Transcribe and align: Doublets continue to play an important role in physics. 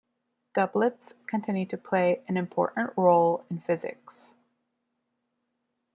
Doublets 0.55 1.13
continue 1.27 1.67
to 1.67 1.77
play 1.77 2.23
an 2.27 2.35
important 2.35 2.91
role 2.97 3.45
in 3.51 3.61
physics. 3.61 4.31